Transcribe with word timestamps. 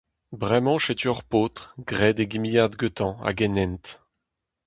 Bremañ 0.39 0.77
setu 0.85 1.07
hor 1.09 1.21
paotr, 1.31 1.61
graet 1.87 2.17
e 2.23 2.25
gimiad 2.31 2.73
gantañ 2.79 3.11
hag 3.25 3.39
en 3.45 3.57
hent. 3.59 3.85